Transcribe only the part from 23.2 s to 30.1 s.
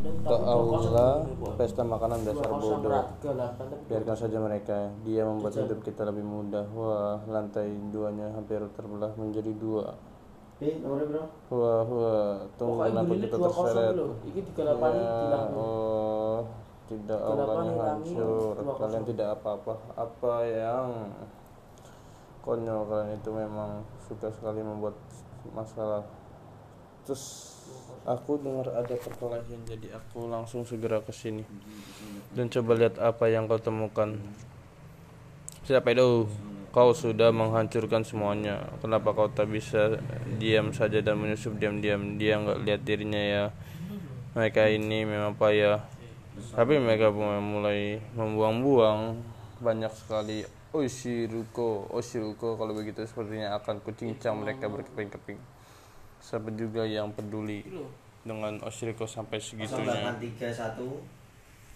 itu memang suka sekali membuat masalah. Terus aku dengar ada perkelahian jadi